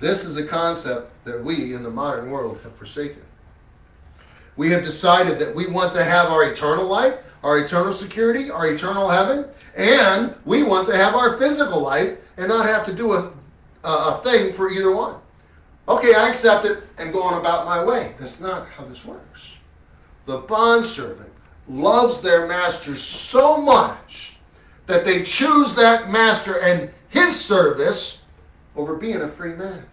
This 0.00 0.24
is 0.24 0.36
a 0.36 0.44
concept 0.44 1.10
that 1.24 1.42
we 1.42 1.74
in 1.74 1.82
the 1.82 1.90
modern 1.90 2.30
world 2.30 2.60
have 2.62 2.74
forsaken. 2.76 3.22
We 4.56 4.70
have 4.70 4.84
decided 4.84 5.38
that 5.40 5.54
we 5.54 5.66
want 5.66 5.92
to 5.92 6.04
have 6.04 6.28
our 6.28 6.44
eternal 6.44 6.86
life, 6.86 7.18
our 7.42 7.58
eternal 7.58 7.92
security, 7.92 8.50
our 8.50 8.68
eternal 8.68 9.08
heaven, 9.08 9.44
and 9.76 10.34
we 10.44 10.62
want 10.62 10.88
to 10.88 10.96
have 10.96 11.14
our 11.14 11.36
physical 11.36 11.80
life 11.80 12.18
and 12.36 12.48
not 12.48 12.66
have 12.66 12.86
to 12.86 12.92
do 12.92 13.12
a, 13.12 13.32
a 13.84 14.20
thing 14.22 14.52
for 14.52 14.70
either 14.70 14.92
one. 14.92 15.16
Okay, 15.88 16.14
I 16.14 16.28
accept 16.28 16.66
it 16.66 16.82
and 16.98 17.12
go 17.12 17.22
on 17.22 17.40
about 17.40 17.64
my 17.64 17.82
way. 17.82 18.14
That's 18.18 18.40
not 18.40 18.68
how 18.68 18.84
this 18.84 19.06
works. 19.06 19.48
The 20.26 20.38
bondservant 20.38 21.32
loves 21.66 22.20
their 22.20 22.46
master 22.46 22.94
so 22.94 23.56
much 23.56 24.36
that 24.86 25.04
they 25.04 25.22
choose 25.22 25.74
that 25.74 26.10
master 26.10 26.60
and 26.60 26.90
his 27.08 27.38
service 27.38 28.24
over 28.76 28.96
being 28.96 29.22
a 29.22 29.28
free 29.28 29.54
man. 29.54 29.84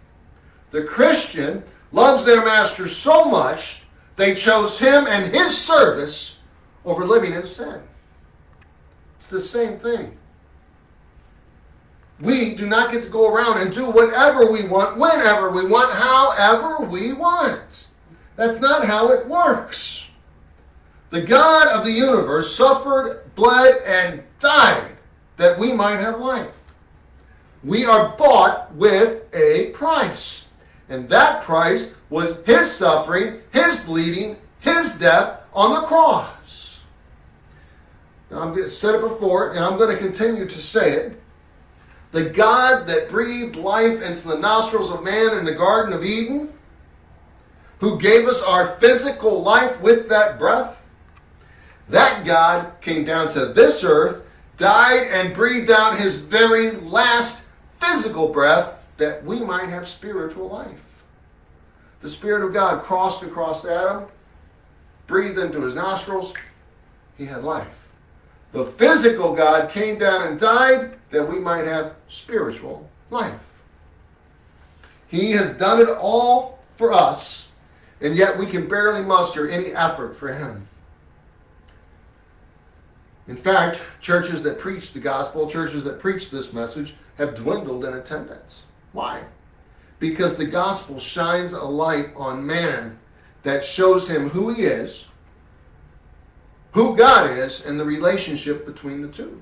The 0.71 0.83
Christian 0.83 1.63
loves 1.93 2.25
their 2.25 2.43
master 2.43 2.89
so 2.89 3.25
much 3.25 3.81
they 4.15 4.35
chose 4.35 4.79
him 4.79 5.07
and 5.07 5.33
his 5.33 5.57
service 5.57 6.39
over 6.85 7.05
living 7.05 7.33
in 7.33 7.45
sin. 7.45 7.81
It's 9.17 9.29
the 9.29 9.39
same 9.39 9.77
thing. 9.77 10.17
We 12.19 12.55
do 12.55 12.65
not 12.65 12.91
get 12.91 13.03
to 13.03 13.09
go 13.09 13.33
around 13.33 13.61
and 13.61 13.73
do 13.73 13.89
whatever 13.89 14.49
we 14.49 14.65
want, 14.65 14.97
whenever 14.97 15.51
we 15.51 15.65
want, 15.65 15.93
however 15.93 16.85
we 16.85 17.13
want. 17.13 17.89
That's 18.35 18.59
not 18.59 18.85
how 18.85 19.11
it 19.11 19.27
works. 19.27 20.09
The 21.09 21.21
God 21.21 21.67
of 21.67 21.85
the 21.85 21.91
universe 21.91 22.55
suffered, 22.55 23.23
bled, 23.35 23.81
and 23.85 24.23
died 24.39 24.97
that 25.37 25.59
we 25.59 25.73
might 25.73 25.97
have 25.97 26.19
life. 26.19 26.63
We 27.63 27.85
are 27.85 28.15
bought 28.17 28.73
with 28.75 29.23
a 29.33 29.71
price. 29.71 30.47
And 30.87 31.09
that 31.09 31.43
price 31.43 31.95
was 32.09 32.37
his 32.45 32.71
suffering, 32.71 33.41
his 33.51 33.77
bleeding, 33.77 34.37
his 34.59 34.97
death 34.99 35.41
on 35.53 35.73
the 35.73 35.87
cross. 35.87 36.81
Now, 38.29 38.51
I've 38.51 38.69
said 38.71 38.95
it 38.95 39.01
before, 39.01 39.49
it, 39.49 39.55
and 39.55 39.65
I'm 39.65 39.77
going 39.77 39.95
to 39.95 40.01
continue 40.01 40.45
to 40.45 40.57
say 40.57 40.93
it. 40.93 41.21
The 42.15 42.29
God 42.29 42.87
that 42.87 43.09
breathed 43.09 43.57
life 43.57 44.01
into 44.01 44.29
the 44.29 44.39
nostrils 44.39 44.89
of 44.89 45.03
man 45.03 45.37
in 45.37 45.43
the 45.43 45.51
Garden 45.51 45.91
of 45.91 46.05
Eden, 46.05 46.53
who 47.79 47.99
gave 47.99 48.25
us 48.25 48.41
our 48.41 48.77
physical 48.77 49.43
life 49.43 49.81
with 49.81 50.07
that 50.07 50.39
breath, 50.39 50.87
that 51.89 52.25
God 52.25 52.71
came 52.79 53.03
down 53.03 53.33
to 53.33 53.47
this 53.47 53.83
earth, 53.83 54.25
died, 54.55 55.09
and 55.11 55.33
breathed 55.33 55.69
out 55.69 55.99
his 55.99 56.15
very 56.15 56.71
last 56.71 57.49
physical 57.79 58.29
breath 58.29 58.75
that 58.95 59.21
we 59.25 59.41
might 59.41 59.67
have 59.67 59.85
spiritual 59.85 60.47
life. 60.47 61.03
The 61.99 62.09
Spirit 62.09 62.45
of 62.45 62.53
God 62.53 62.81
crossed 62.81 63.23
across 63.23 63.65
Adam, 63.65 64.05
breathed 65.05 65.37
into 65.37 65.59
his 65.59 65.73
nostrils, 65.73 66.33
he 67.17 67.25
had 67.25 67.43
life. 67.43 67.89
The 68.53 68.63
physical 68.63 69.35
God 69.35 69.69
came 69.69 69.99
down 69.99 70.25
and 70.25 70.39
died 70.39 70.94
that 71.11 71.27
we 71.27 71.39
might 71.39 71.65
have 71.65 71.95
spiritual 72.07 72.89
life. 73.09 73.39
He 75.07 75.31
has 75.31 75.53
done 75.57 75.81
it 75.81 75.89
all 75.89 76.59
for 76.75 76.91
us, 76.91 77.49
and 78.01 78.15
yet 78.15 78.37
we 78.37 78.45
can 78.45 78.67
barely 78.67 79.01
muster 79.01 79.49
any 79.49 79.71
effort 79.71 80.15
for 80.15 80.33
him. 80.33 80.67
In 83.27 83.37
fact, 83.37 83.81
churches 84.01 84.43
that 84.43 84.59
preach 84.59 84.93
the 84.93 84.99
gospel, 84.99 85.49
churches 85.49 85.83
that 85.85 85.99
preach 85.99 86.29
this 86.29 86.53
message, 86.53 86.95
have 87.17 87.35
dwindled 87.35 87.85
in 87.85 87.93
attendance. 87.93 88.65
Why? 88.91 89.23
Because 89.99 90.35
the 90.35 90.45
gospel 90.45 90.99
shines 90.99 91.53
a 91.53 91.63
light 91.63 92.09
on 92.15 92.45
man 92.45 92.99
that 93.43 93.63
shows 93.63 94.07
him 94.07 94.29
who 94.29 94.49
he 94.49 94.63
is, 94.63 95.05
who 96.73 96.95
God 96.95 97.37
is, 97.37 97.65
and 97.65 97.79
the 97.79 97.85
relationship 97.85 98.65
between 98.65 99.01
the 99.01 99.07
two. 99.07 99.41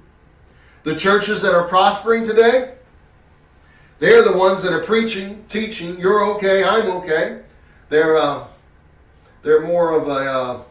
The 0.84 0.96
churches 0.96 1.42
that 1.42 1.54
are 1.54 1.68
prospering 1.68 2.24
today, 2.24 2.74
they're 4.00 4.24
the 4.24 4.38
ones 4.38 4.62
that 4.64 4.74
are 4.74 4.84
preaching, 4.84 5.46
teaching, 5.48 5.98
you're 5.98 6.26
okay, 6.36 6.64
I'm 6.64 6.92
okay. 6.98 7.42
They're, 7.90 8.18
uh, 8.18 8.46
they're 9.44 9.62
more 9.62 9.94
of 9.94 10.10
a 10.10 10.12
uh, 10.12 10.64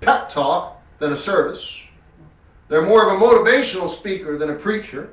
pep 0.00 0.30
talk 0.30 0.80
than 0.98 1.12
a 1.12 1.16
service. 1.16 1.82
They're 2.68 2.86
more 2.86 3.06
of 3.06 3.20
a 3.20 3.22
motivational 3.22 3.88
speaker 3.88 4.38
than 4.38 4.48
a 4.48 4.54
preacher. 4.54 5.12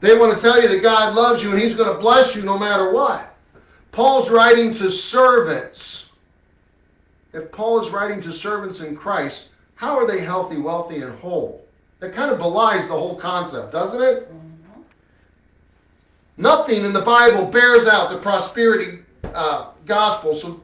They 0.00 0.18
want 0.18 0.36
to 0.36 0.42
tell 0.42 0.60
you 0.60 0.68
that 0.68 0.82
God 0.82 1.14
loves 1.14 1.42
you 1.42 1.50
and 1.50 1.58
He's 1.58 1.74
going 1.74 1.90
to 1.90 1.98
bless 1.98 2.36
you 2.36 2.42
no 2.42 2.58
matter 2.58 2.92
what. 2.92 3.34
Paul's 3.92 4.30
writing 4.30 4.74
to 4.74 4.90
servants. 4.90 6.10
If 7.32 7.50
Paul 7.50 7.80
is 7.80 7.90
writing 7.90 8.20
to 8.22 8.32
servants 8.32 8.80
in 8.80 8.96
Christ, 8.96 9.50
how 9.76 9.98
are 9.98 10.06
they 10.06 10.20
healthy, 10.20 10.58
wealthy, 10.58 11.02
and 11.02 11.18
whole? 11.18 11.59
That 12.00 12.12
kind 12.12 12.30
of 12.30 12.38
belies 12.38 12.88
the 12.88 12.94
whole 12.94 13.14
concept, 13.14 13.72
doesn't 13.72 14.02
it? 14.02 14.28
Mm-hmm. 14.28 14.82
Nothing 16.38 16.84
in 16.84 16.92
the 16.92 17.02
Bible 17.02 17.46
bears 17.46 17.86
out 17.86 18.10
the 18.10 18.18
prosperity 18.18 19.00
uh, 19.34 19.68
gospel. 19.84 20.34
So 20.34 20.62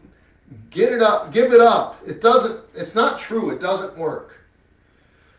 get 0.70 0.92
it 0.92 1.02
up, 1.02 1.32
give 1.32 1.52
it 1.52 1.60
up. 1.60 2.00
It 2.06 2.20
doesn't. 2.20 2.58
It's 2.74 2.94
not 2.94 3.18
true. 3.18 3.50
It 3.50 3.60
doesn't 3.60 3.96
work. 3.96 4.40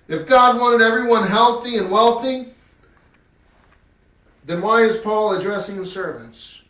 If 0.07 0.27
God 0.27 0.59
wanted 0.59 0.81
everyone 0.81 1.27
healthy 1.27 1.77
and 1.77 1.91
wealthy, 1.91 2.53
then 4.45 4.61
why 4.61 4.83
is 4.83 4.97
Paul 4.97 5.35
addressing 5.35 5.77
the 5.77 5.85
servants? 5.85 6.61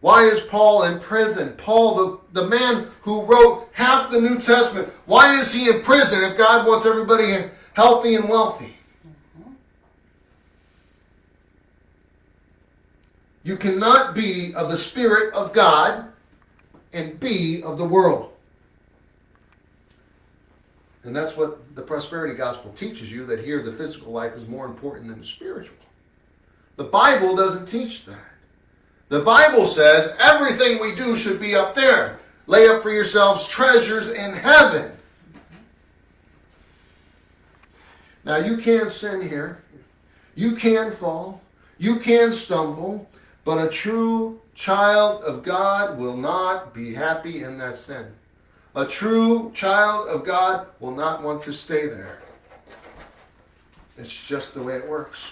Why 0.00 0.24
is 0.24 0.40
Paul 0.40 0.84
in 0.84 1.00
prison? 1.00 1.54
Paul, 1.56 2.20
the, 2.32 2.42
the 2.42 2.48
man 2.48 2.88
who 3.00 3.22
wrote 3.22 3.70
half 3.72 4.10
the 4.10 4.20
New 4.20 4.38
Testament, 4.38 4.88
why 5.06 5.38
is 5.38 5.52
he 5.52 5.70
in 5.70 5.80
prison 5.80 6.22
if 6.22 6.36
God 6.36 6.66
wants 6.66 6.84
everybody 6.84 7.32
healthy 7.76 8.14
and 8.14 8.26
wealthy? 8.28 8.74
You 13.44 13.56
cannot 13.56 14.14
be 14.14 14.54
of 14.54 14.70
the 14.70 14.76
Spirit 14.76 15.32
of 15.34 15.52
God 15.52 16.06
and 16.92 17.20
be 17.20 17.62
of 17.62 17.76
the 17.76 17.84
world. 17.84 18.32
And 21.04 21.14
that's 21.14 21.36
what 21.36 21.76
the 21.76 21.82
prosperity 21.82 22.34
gospel 22.34 22.72
teaches 22.72 23.12
you 23.12 23.26
that 23.26 23.44
here 23.44 23.62
the 23.62 23.72
physical 23.72 24.10
life 24.10 24.34
is 24.34 24.48
more 24.48 24.64
important 24.64 25.06
than 25.08 25.20
the 25.20 25.26
spiritual. 25.26 25.76
The 26.76 26.84
Bible 26.84 27.36
doesn't 27.36 27.66
teach 27.66 28.06
that. 28.06 28.32
The 29.10 29.20
Bible 29.20 29.66
says 29.66 30.16
everything 30.18 30.80
we 30.80 30.94
do 30.96 31.16
should 31.16 31.38
be 31.38 31.54
up 31.54 31.74
there. 31.74 32.18
Lay 32.48 32.66
up 32.68 32.82
for 32.82 32.90
yourselves 32.90 33.46
treasures 33.46 34.08
in 34.08 34.32
heaven. 34.32 34.90
Now, 38.26 38.38
you 38.38 38.56
can 38.56 38.90
sin 38.90 39.22
here. 39.22 39.62
You 40.34 40.56
can 40.56 40.90
fall. 40.90 41.40
You 41.78 42.00
can 42.00 42.32
stumble. 42.32 43.08
But 43.44 43.64
a 43.64 43.70
true 43.70 44.40
child 44.52 45.22
of 45.22 45.44
God 45.44 45.96
will 45.96 46.16
not 46.16 46.74
be 46.74 46.92
happy 46.92 47.44
in 47.44 47.56
that 47.58 47.76
sin. 47.76 48.06
A 48.74 48.84
true 48.84 49.52
child 49.54 50.08
of 50.08 50.24
God 50.24 50.66
will 50.80 50.90
not 50.90 51.22
want 51.22 51.40
to 51.44 51.52
stay 51.52 51.86
there. 51.86 52.18
It's 53.96 54.24
just 54.24 54.54
the 54.54 54.62
way 54.62 54.74
it 54.74 54.88
works. 54.88 55.30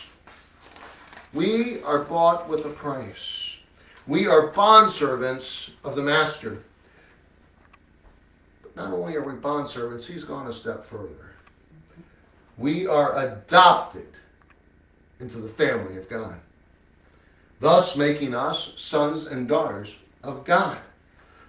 We 1.32 1.82
are 1.82 2.04
bought 2.04 2.48
with 2.48 2.64
a 2.64 2.70
price. 2.70 3.56
We 4.06 4.28
are 4.28 4.52
bondservants 4.52 5.72
of 5.82 5.96
the 5.96 6.02
Master. 6.02 6.62
But 8.62 8.76
not 8.76 8.92
only 8.92 9.16
are 9.16 9.24
we 9.24 9.32
bondservants, 9.32 10.06
he's 10.06 10.22
gone 10.22 10.46
a 10.46 10.52
step 10.52 10.84
further. 10.84 11.33
We 12.56 12.86
are 12.86 13.18
adopted 13.18 14.08
into 15.20 15.38
the 15.38 15.48
family 15.48 15.96
of 15.96 16.08
God, 16.08 16.36
thus 17.60 17.96
making 17.96 18.34
us 18.34 18.72
sons 18.76 19.26
and 19.26 19.48
daughters 19.48 19.96
of 20.22 20.44
God. 20.44 20.78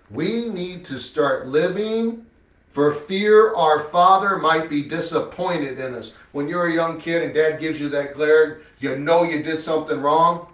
We 0.10 0.48
need 0.50 0.86
to 0.86 1.00
start 1.00 1.48
living 1.48 2.26
for 2.76 2.92
fear 2.92 3.56
our 3.56 3.80
father 3.80 4.38
might 4.38 4.70
be 4.70 4.84
disappointed 4.84 5.80
in 5.80 5.96
us. 5.96 6.14
When 6.34 6.50
you're 6.50 6.68
a 6.68 6.74
young 6.74 7.00
kid 7.00 7.24
and 7.24 7.34
dad 7.34 7.62
gives 7.62 7.80
you 7.80 7.88
that 7.88 8.16
glare, 8.16 8.60
you 8.80 8.98
know 8.98 9.24
you 9.24 9.42
did 9.42 9.62
something 9.62 10.02
wrong. 10.02 10.48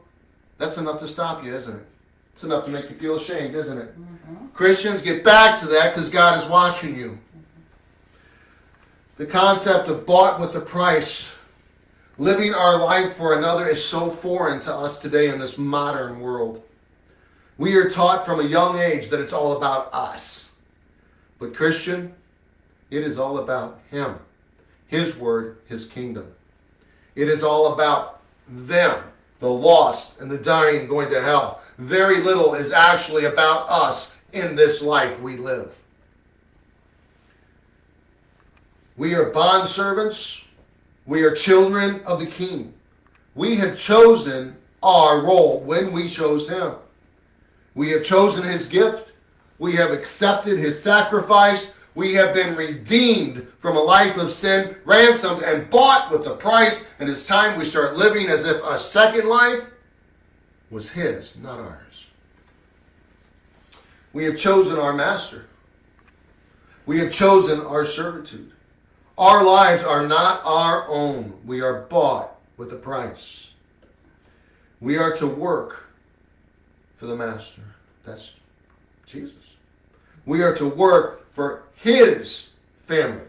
That's 0.59 0.77
enough 0.77 0.99
to 0.99 1.07
stop 1.07 1.43
you, 1.43 1.51
isn't 1.55 1.75
it? 1.75 1.85
It's 2.33 2.43
enough 2.43 2.65
to 2.65 2.69
make 2.69 2.91
you 2.91 2.95
feel 2.95 3.15
ashamed, 3.15 3.55
isn't 3.55 3.75
it? 3.75 3.99
Mm-hmm. 3.99 4.47
Christians, 4.53 5.01
get 5.01 5.23
back 5.23 5.59
to 5.61 5.67
that 5.69 5.95
because 5.95 6.09
God 6.09 6.39
is 6.39 6.47
watching 6.47 6.95
you. 6.95 7.17
The 9.21 9.27
concept 9.27 9.87
of 9.87 10.07
bought 10.07 10.39
with 10.39 10.55
a 10.55 10.59
price, 10.59 11.37
living 12.17 12.55
our 12.55 12.79
life 12.79 13.13
for 13.13 13.37
another, 13.37 13.69
is 13.69 13.85
so 13.85 14.09
foreign 14.09 14.59
to 14.61 14.73
us 14.73 14.97
today 14.97 15.29
in 15.29 15.37
this 15.37 15.59
modern 15.59 16.21
world. 16.21 16.63
We 17.59 17.75
are 17.75 17.87
taught 17.87 18.25
from 18.25 18.39
a 18.39 18.49
young 18.49 18.79
age 18.79 19.09
that 19.09 19.19
it's 19.19 19.31
all 19.31 19.57
about 19.57 19.93
us. 19.93 20.53
But, 21.37 21.53
Christian, 21.53 22.15
it 22.89 23.03
is 23.03 23.19
all 23.19 23.37
about 23.37 23.79
Him, 23.91 24.17
His 24.87 25.15
Word, 25.15 25.57
His 25.67 25.85
kingdom. 25.85 26.25
It 27.13 27.29
is 27.29 27.43
all 27.43 27.73
about 27.73 28.21
them, 28.47 29.03
the 29.39 29.51
lost 29.51 30.19
and 30.19 30.31
the 30.31 30.39
dying 30.39 30.87
going 30.87 31.11
to 31.11 31.21
hell. 31.21 31.61
Very 31.77 32.21
little 32.21 32.55
is 32.55 32.71
actually 32.71 33.25
about 33.25 33.69
us 33.69 34.15
in 34.33 34.55
this 34.55 34.81
life 34.81 35.21
we 35.21 35.37
live. 35.37 35.77
We 39.01 39.15
are 39.15 39.31
bondservants. 39.31 40.43
We 41.07 41.23
are 41.23 41.33
children 41.33 42.01
of 42.05 42.19
the 42.19 42.27
King. 42.27 42.71
We 43.33 43.55
have 43.55 43.75
chosen 43.75 44.55
our 44.83 45.21
role 45.23 45.59
when 45.61 45.91
we 45.91 46.07
chose 46.07 46.47
Him. 46.47 46.75
We 47.73 47.89
have 47.89 48.03
chosen 48.03 48.43
his 48.43 48.67
gift. 48.67 49.13
We 49.57 49.73
have 49.73 49.89
accepted 49.89 50.59
his 50.59 50.79
sacrifice. 50.79 51.73
We 51.95 52.13
have 52.13 52.35
been 52.35 52.55
redeemed 52.55 53.47
from 53.57 53.75
a 53.75 53.81
life 53.81 54.17
of 54.17 54.31
sin, 54.31 54.75
ransomed 54.85 55.41
and 55.41 55.67
bought 55.71 56.11
with 56.11 56.27
a 56.27 56.35
price. 56.35 56.87
And 56.99 57.09
it's 57.09 57.25
time 57.25 57.57
we 57.57 57.65
start 57.65 57.97
living 57.97 58.27
as 58.27 58.45
if 58.45 58.63
a 58.63 58.77
second 58.77 59.27
life 59.27 59.67
was 60.69 60.89
his, 60.89 61.37
not 61.37 61.59
ours. 61.59 62.05
We 64.13 64.25
have 64.25 64.37
chosen 64.37 64.77
our 64.77 64.93
master. 64.93 65.47
We 66.85 66.99
have 66.99 67.11
chosen 67.11 67.61
our 67.61 67.83
servitude. 67.83 68.51
Our 69.21 69.43
lives 69.43 69.83
are 69.83 70.07
not 70.07 70.41
our 70.43 70.89
own. 70.89 71.33
We 71.45 71.61
are 71.61 71.83
bought 71.83 72.39
with 72.57 72.73
a 72.73 72.75
price. 72.75 73.51
We 74.79 74.97
are 74.97 75.15
to 75.17 75.27
work 75.27 75.83
for 76.95 77.05
the 77.05 77.15
Master. 77.15 77.61
That's 78.03 78.31
Jesus. 79.05 79.53
We 80.25 80.41
are 80.41 80.55
to 80.55 80.67
work 80.67 81.31
for 81.33 81.65
His 81.75 82.49
family. 82.87 83.27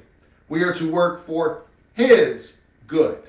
We 0.49 0.63
are 0.63 0.73
to 0.73 0.91
work 0.91 1.27
for 1.27 1.65
His 1.93 2.57
good. 2.87 3.23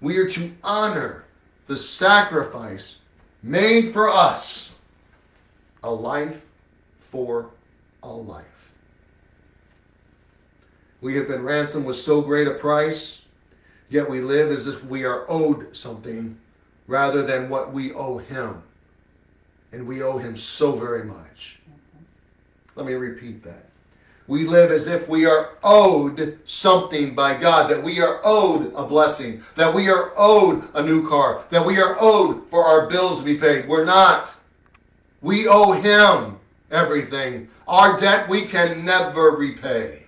We 0.00 0.18
are 0.18 0.28
to 0.28 0.52
honor 0.62 1.24
the 1.66 1.76
sacrifice 1.76 2.98
made 3.42 3.92
for 3.92 4.08
us 4.08 4.70
a 5.82 5.90
life 5.90 6.44
for 7.00 7.50
a 8.04 8.08
life. 8.08 8.59
We 11.00 11.16
have 11.16 11.28
been 11.28 11.42
ransomed 11.42 11.86
with 11.86 11.96
so 11.96 12.20
great 12.22 12.46
a 12.46 12.54
price, 12.54 13.22
yet 13.88 14.08
we 14.08 14.20
live 14.20 14.50
as 14.50 14.66
if 14.66 14.84
we 14.84 15.04
are 15.04 15.24
owed 15.28 15.76
something 15.76 16.38
rather 16.86 17.22
than 17.22 17.48
what 17.48 17.72
we 17.72 17.92
owe 17.92 18.18
Him 18.18 18.62
and 19.72 19.86
we 19.86 20.02
owe 20.02 20.18
him 20.18 20.36
so 20.36 20.72
very 20.72 21.04
much. 21.04 21.60
Let 22.74 22.86
me 22.86 22.94
repeat 22.94 23.42
that. 23.44 23.66
We 24.26 24.44
live 24.46 24.70
as 24.70 24.86
if 24.86 25.08
we 25.08 25.26
are 25.26 25.50
owed 25.62 26.38
something 26.44 27.14
by 27.14 27.34
God, 27.36 27.68
that 27.70 27.82
we 27.82 28.00
are 28.00 28.20
owed 28.22 28.72
a 28.74 28.84
blessing, 28.84 29.42
that 29.56 29.74
we 29.74 29.88
are 29.88 30.12
owed 30.16 30.68
a 30.74 30.82
new 30.82 31.08
car, 31.08 31.42
that 31.50 31.66
we 31.66 31.80
are 31.80 31.96
owed 31.98 32.48
for 32.48 32.64
our 32.64 32.88
bills 32.88 33.18
to 33.18 33.24
be 33.24 33.36
paid. 33.36 33.68
We're 33.68 33.84
not. 33.84 34.30
We 35.20 35.48
owe 35.48 35.72
him 35.72 36.38
everything. 36.70 37.48
Our 37.66 37.98
debt 37.98 38.28
we 38.28 38.46
can 38.46 38.84
never 38.84 39.32
repay. 39.32 39.99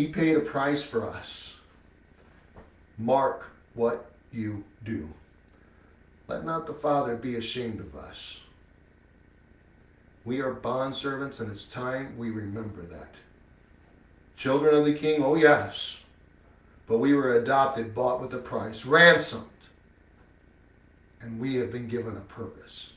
He 0.00 0.08
paid 0.08 0.34
a 0.34 0.40
price 0.40 0.82
for 0.82 1.06
us. 1.06 1.52
Mark 2.96 3.50
what 3.74 4.10
you 4.32 4.64
do. 4.82 5.10
Let 6.26 6.42
not 6.42 6.66
the 6.66 6.72
Father 6.72 7.16
be 7.16 7.34
ashamed 7.34 7.80
of 7.80 7.94
us. 7.94 8.40
We 10.24 10.40
are 10.40 10.54
bondservants, 10.54 11.38
and 11.38 11.50
it's 11.50 11.66
time 11.66 12.16
we 12.16 12.30
remember 12.30 12.80
that. 12.80 13.12
Children 14.38 14.74
of 14.74 14.86
the 14.86 14.94
King, 14.94 15.22
oh 15.22 15.34
yes, 15.34 15.98
but 16.86 16.96
we 16.96 17.12
were 17.12 17.36
adopted, 17.36 17.94
bought 17.94 18.22
with 18.22 18.32
a 18.32 18.38
price, 18.38 18.86
ransomed, 18.86 19.44
and 21.20 21.38
we 21.38 21.56
have 21.56 21.70
been 21.70 21.88
given 21.88 22.16
a 22.16 22.20
purpose. 22.20 22.89